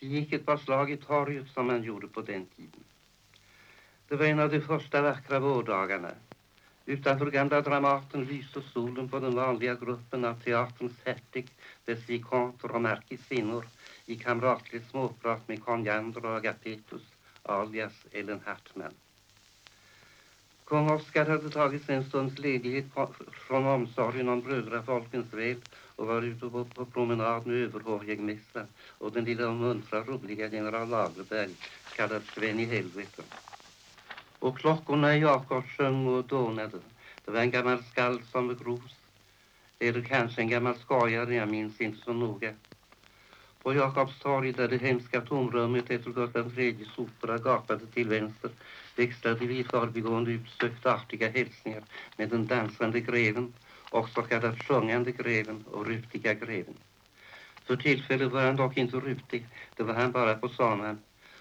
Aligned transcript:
Det 0.00 0.06
gick 0.06 0.32
ett 0.32 0.46
par 0.46 0.56
slag 0.56 0.90
i 0.90 0.96
torget 0.96 1.48
som 1.48 1.66
man 1.66 1.82
gjorde 1.82 2.08
på 2.08 2.20
den 2.20 2.46
tiden. 2.46 2.84
Det 4.08 4.16
var 4.16 4.26
en 4.26 4.40
av 4.40 4.50
de 4.50 4.60
första 4.60 5.02
vackra 5.02 5.38
vårdagarna. 5.40 6.10
Utanför 6.86 7.30
gamla 7.30 7.60
Dramaten 7.60 8.24
lyste 8.24 8.62
solen 8.62 9.08
på 9.08 9.20
den 9.20 9.34
vanliga 9.34 9.74
gruppen 9.74 10.24
av 10.24 10.40
teaterns 10.40 11.00
hertig, 11.04 11.48
dess 11.84 12.08
vikanter 12.08 12.70
och 12.70 12.82
markisinnor 12.82 13.64
i 14.06 14.16
kamratligt 14.16 14.90
småprat 14.90 15.48
med 15.48 15.64
Conjander 15.64 16.24
och 16.24 16.36
Agapetus, 16.36 17.02
alias 17.42 18.06
Ellen 18.12 18.40
Hartman. 18.44 18.94
Kung 20.70 20.90
Oskar 20.90 21.26
hade 21.26 21.50
tagit 21.50 21.84
sig 21.84 21.96
en 21.96 22.04
stunds 22.04 22.38
ledighet 22.38 22.84
från 23.32 23.66
omsorgen 23.66 24.28
om 24.28 24.40
brödrafolkens 24.40 25.32
väl 25.32 25.56
och 25.96 26.06
var 26.06 26.22
ute 26.22 26.48
på, 26.48 26.64
på 26.64 26.84
promenad 26.84 27.46
med 27.46 27.56
överhovjägmästaren 27.56 28.66
och 28.98 29.12
den 29.12 29.24
lilla 29.24 29.50
muntra 29.50 30.00
roliga 30.00 30.48
general 30.48 30.88
Lagerberg, 30.88 31.50
kallad 31.96 32.22
Sven 32.34 32.60
i 32.60 32.64
helvete. 32.64 33.22
Och 34.38 34.58
klockorna 34.58 35.16
i 35.16 35.20
Jakob 35.20 35.64
sjöng 35.64 36.06
och 36.06 36.24
dånade. 36.24 36.78
Det 37.24 37.30
var 37.30 37.40
en 37.40 37.50
gammal 37.50 37.82
skald 37.82 38.22
som 38.32 38.48
begrovs. 38.48 38.96
Eller 39.78 40.02
kanske 40.02 40.40
en 40.40 40.48
gammal 40.48 40.74
skojare, 40.74 41.34
jag 41.34 41.48
minns 41.48 41.80
inte 41.80 42.04
så 42.04 42.12
noga. 42.12 42.54
På 43.62 43.74
Jakobstorg 43.74 44.52
där 44.52 44.68
det 44.68 44.78
hemska 44.78 45.20
tomrummet 45.20 45.90
efter 45.90 46.10
Gustav 46.10 46.58
IIIs 46.58 46.98
opera 46.98 47.38
gapade 47.38 47.86
till 47.86 48.08
vänster 48.08 48.50
växlade 48.96 49.46
vi 49.46 49.58
i 49.58 49.64
förbigående 49.64 50.30
utsökt 50.30 50.86
artiga 50.86 51.30
hälsningar 51.30 51.82
med 52.16 52.28
den 52.28 52.46
dansande 52.46 53.00
greven, 53.00 53.52
också 53.90 54.22
kallad 54.22 54.58
sjungande 54.58 55.12
greven 55.12 55.64
och 55.72 55.86
rutiga 55.86 56.34
greven. 56.34 56.74
För 57.64 57.76
tillfället 57.76 58.32
var 58.32 58.42
han 58.42 58.56
dock 58.56 58.76
inte 58.76 58.96
rutig, 58.96 59.46
det 59.76 59.82
var 59.82 59.94
han 59.94 60.12
bara 60.12 60.34
på 60.34 60.48
sommaren 60.48 60.98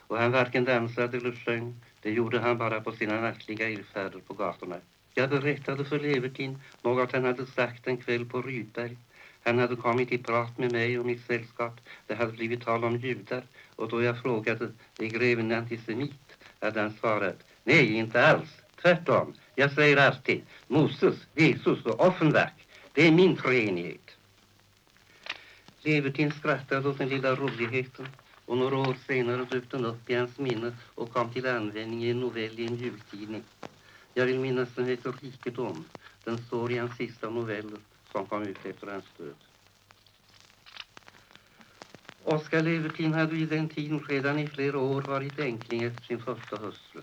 och 0.08 0.18
han 0.18 0.32
varken 0.32 0.66
dansade 0.66 1.18
eller 1.18 1.32
sjöng, 1.32 1.76
det 2.02 2.12
gjorde 2.12 2.40
han 2.40 2.58
bara 2.58 2.82
på 2.82 2.92
sina 2.92 3.22
nattliga 3.22 3.70
irrfärder 3.70 4.20
på 4.20 4.34
gatorna. 4.34 4.76
Jag 5.14 5.30
berättade 5.30 5.86
för 5.86 6.00
Levertin 6.00 6.60
något 6.82 7.12
han 7.12 7.26
hade 7.26 7.46
sagt 7.46 7.88
en 7.88 7.98
kväll 7.98 8.26
på 8.26 8.42
Rydberg. 8.42 8.98
Han 9.44 9.60
hade 9.60 9.76
kommit 9.76 10.12
i 10.12 10.18
prat 10.18 10.58
med 10.58 10.72
mig 10.72 11.00
och 11.00 11.06
mitt 11.06 11.26
sällskap. 11.26 11.82
Det 12.08 12.16
hade 12.16 12.32
blivit 12.32 12.66
tal 12.66 12.84
om 12.84 12.98
judar 12.98 13.44
och 13.76 13.90
då 13.90 14.04
jag 14.04 14.22
frågade, 14.22 14.72
är 15.00 15.06
greven 15.06 15.52
antisemit? 15.52 16.38
hade 16.62 16.82
han 16.82 16.94
svarat, 16.94 17.44
nej 17.64 17.94
inte 17.94 18.28
alls, 18.28 18.50
tvärtom. 18.82 19.34
Jag 19.56 19.72
säger 19.72 19.98
alltid, 19.98 20.42
Moses, 20.68 21.16
Jesus 21.36 21.86
och 21.86 22.08
Offenbach, 22.08 22.52
det 22.94 23.08
är 23.08 23.12
min 23.12 23.36
treenighet. 23.36 24.18
Levertin 25.82 26.32
skrattade 26.32 26.90
åt 26.90 26.98
den 26.98 27.10
lilla 27.10 27.36
roligheten 27.36 28.08
och 28.46 28.58
några 28.58 28.78
år 28.78 28.96
senare 29.08 29.46
dök 29.46 29.72
den 29.72 29.86
upp 29.86 30.10
i 30.10 30.16
hans 30.16 30.40
minne 30.40 30.76
och 30.96 31.14
kom 31.14 31.34
till 31.34 31.48
användning 31.48 32.04
i 32.04 32.10
en 32.10 32.20
novell 32.20 32.60
i 32.60 32.66
en 32.66 32.76
jultidning. 32.76 33.44
Jag 34.14 34.26
vill 34.26 34.40
minnas 34.40 34.70
den 34.76 34.86
heter 34.86 35.14
Rikedom. 35.22 35.86
Den 36.24 36.38
står 36.38 36.72
i 36.72 36.78
hans 36.78 36.98
sista 36.98 37.30
noveller 37.30 37.80
som 38.12 38.26
kom 38.26 38.44
ut 38.44 38.66
efter 38.66 38.88
hans 38.88 39.06
död. 39.18 39.36
Oskar 42.24 42.62
Levertin 42.62 43.14
hade 43.14 43.34
vid 43.34 43.50
den 43.50 43.70
tiden 43.70 44.00
redan 44.00 44.40
i 44.40 44.48
flera 44.48 44.80
år 44.80 45.02
varit 45.02 45.40
änkling 45.40 45.84
efter 45.84 46.04
sin 46.06 46.20
första 46.20 46.58
hustru. 46.58 47.02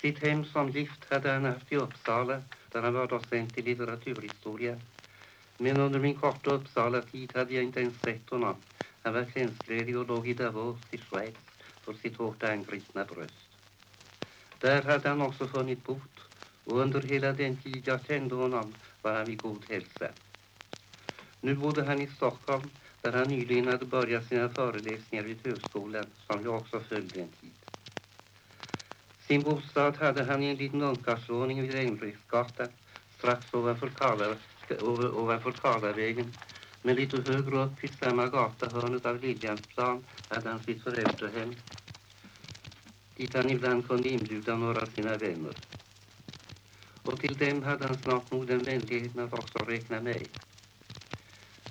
Sitt 0.00 0.18
hem 0.18 0.44
som 0.44 0.70
gift 0.70 1.04
hade 1.10 1.30
han 1.30 1.44
haft 1.44 1.72
i 1.72 1.76
Uppsala 1.76 2.42
där 2.72 2.82
han 2.82 2.94
var 2.94 3.06
docent 3.06 3.58
i 3.58 3.62
litteraturhistoria. 3.62 4.80
Men 5.58 5.78
under 5.78 5.98
min 5.98 6.14
korta 6.14 6.50
Uppsala-tid 6.50 7.30
hade 7.34 7.54
jag 7.54 7.64
inte 7.64 7.80
ens 7.80 8.02
sett 8.02 8.30
honom. 8.30 8.56
Han 9.02 9.14
var 9.14 9.26
tjänstledig 9.34 9.98
och 9.98 10.06
låg 10.06 10.28
i 10.28 10.34
Davos 10.34 10.78
i 10.90 10.98
Schweiz 10.98 11.36
för 11.84 11.92
sitt 11.92 12.16
hårt 12.16 12.42
angripna 12.42 13.04
bröst. 13.04 13.48
Där 14.60 14.82
hade 14.82 15.08
han 15.08 15.22
också 15.22 15.46
funnit 15.46 15.84
bot 15.84 16.20
och 16.66 16.80
under 16.80 17.00
hela 17.00 17.32
den 17.32 17.56
tid 17.56 17.82
jag 17.88 18.04
kände 18.06 18.34
honom 18.34 18.74
var 19.02 19.12
han 19.14 19.26
vid 19.26 19.40
god 19.40 19.64
hälsa. 19.68 20.08
Nu 21.40 21.54
bodde 21.54 21.84
han 21.84 22.00
i 22.00 22.06
Stockholm 22.06 22.70
där 23.02 23.12
han 23.12 23.28
nyligen 23.28 23.66
hade 23.66 23.84
börjat 23.84 24.28
sina 24.28 24.48
föreläsningar 24.48 25.24
vid 25.24 25.38
högskolan 25.44 26.06
som 26.26 26.44
jag 26.44 26.54
också 26.54 26.80
följde 26.80 27.20
en 27.20 27.28
tid. 27.28 27.50
Sin 29.26 29.42
bostad 29.42 29.96
hade 29.96 30.24
han 30.24 30.42
i 30.42 30.46
en 30.46 30.56
liten 30.56 30.82
ungkarlsvåning 30.82 31.62
vid 31.62 31.74
Engelbrektsgatan 31.74 32.68
strax 33.18 33.54
ovanför, 33.54 33.88
Karla, 33.88 34.36
ovanför 35.12 35.52
Karlavägen 35.52 36.32
men 36.82 36.96
lite 36.96 37.16
högre 37.16 37.64
upp 37.64 37.84
i 37.84 37.88
samma 37.88 38.26
gata, 38.26 38.68
hörnet 38.68 39.06
av 39.06 39.20
Liljansplan, 39.20 40.04
hade 40.28 40.50
han 40.50 40.60
sitt 40.60 40.82
föräldrahem 40.82 41.54
dit 43.16 43.34
han 43.34 43.50
ibland 43.50 43.88
kunde 43.88 44.08
inbjuda 44.08 44.56
några 44.56 44.82
av 44.82 44.86
sina 44.86 45.16
vänner. 45.16 45.52
Och 47.06 47.20
till 47.20 47.38
dem 47.38 47.62
hade 47.62 47.86
han 47.86 47.96
snart 47.96 48.30
nog 48.30 48.46
den 48.46 48.64
vänligheten 48.64 49.20
att 49.20 49.32
också 49.32 49.58
räkna 49.58 50.00
mig. 50.00 50.28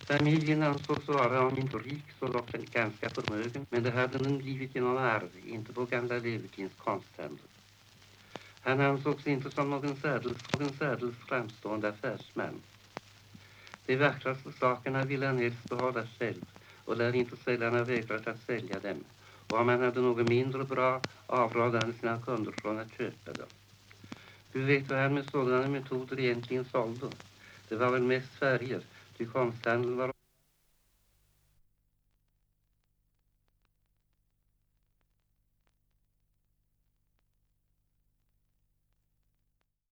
Familjen 0.08 0.64
ansågs 0.64 1.08
vara 1.08 1.42
om 1.48 1.58
inte 1.58 1.78
rik 1.78 2.06
så 2.20 2.28
dock 2.28 2.52
ganska 2.52 3.10
förmögen, 3.10 3.66
men 3.70 3.84
det 3.84 3.92
hade 3.92 4.18
den 4.18 4.38
blivit 4.38 4.76
genom 4.76 4.98
arv, 4.98 5.30
inte 5.48 5.74
på 5.74 5.86
gamla 5.86 6.16
Levertins 6.16 6.74
konsthandel. 6.78 7.48
Han 8.62 8.82
ansågs 8.82 9.28
inte 9.28 9.52
som 9.52 9.70
någon 9.70 9.96
särdeles, 9.96 10.38
någon 10.52 10.74
särdeles 10.74 11.16
framstående 11.16 11.90
affärsman. 11.90 12.62
De 13.86 13.96
vackraste 13.98 14.52
sakerna 14.52 15.04
ville 15.04 15.26
han 15.26 15.38
helst 15.38 15.70
behålla 15.70 16.08
själv 16.20 16.42
och 16.86 16.98
lär 16.98 17.16
inte 17.16 17.38
sällan 17.38 17.74
ha 17.74 17.84
vägrat 17.84 18.28
att 18.28 18.46
sälja 18.46 18.80
dem. 18.80 19.04
Och 19.50 19.60
om 19.60 19.68
han 19.70 19.82
hade 19.82 20.02
något 20.02 20.28
mindre 20.28 20.64
bra 20.64 21.02
avrådde 21.28 21.80
han 21.80 21.94
sina 21.94 22.22
kunder 22.22 22.52
från 22.52 22.80
att 22.80 22.98
köpa 22.98 23.34
dem. 23.34 23.48
Hur 24.56 24.66
vet 24.66 24.90
vad 24.90 25.00
han 25.00 25.14
med 25.14 25.30
sådana 25.32 25.68
metoder 25.68 26.20
egentligen 26.20 26.66
sålde? 26.66 27.08
Det 27.70 27.76
var 27.76 27.92
väl 27.92 28.02
mest 28.02 28.30
färger, 28.40 28.82
ty 29.18 29.26
konsthandeln 29.26 29.98
var 29.98 30.15